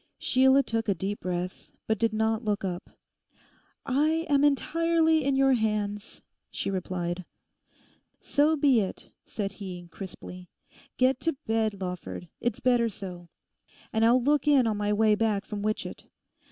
[0.17, 2.89] Sheila took a deep breath, but did not look up.
[3.85, 7.23] 'I am entirely in your hands,' she replied.
[8.19, 10.49] 'So be it,' said he crisply.
[10.97, 13.29] 'Get to bed, Lawford; it's better so.
[13.93, 16.07] And I'll look in on my way back from Witchett.